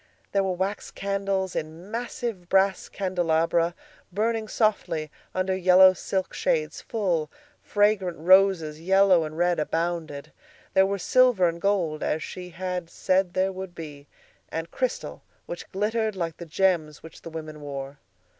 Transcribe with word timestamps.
There 0.31 0.43
were 0.43 0.53
wax 0.53 0.89
candles, 0.89 1.55
in 1.55 1.91
massive 1.91 2.49
brass 2.49 2.89
candelabra, 2.89 3.75
burning 4.11 4.47
softly 4.47 5.11
under 5.35 5.55
yellow 5.55 5.93
silk 5.93 6.33
shades; 6.33 6.81
full, 6.81 7.29
fragrant 7.61 8.17
roses, 8.17 8.81
yellow 8.81 9.25
and 9.25 9.37
red, 9.37 9.59
abounded. 9.59 10.31
There 10.73 10.87
were 10.87 10.97
silver 10.97 11.47
and 11.47 11.61
gold, 11.61 12.01
as 12.01 12.23
she 12.23 12.49
had 12.49 12.89
said 12.89 13.35
there 13.35 13.51
would 13.51 13.75
be, 13.75 14.07
and 14.49 14.71
crystal 14.71 15.21
which 15.45 15.71
glittered 15.71 16.15
like 16.15 16.37
the 16.37 16.47
gems 16.47 17.03
which 17.03 17.21
the 17.21 17.29
women 17.29 17.61
wore. 17.61 17.99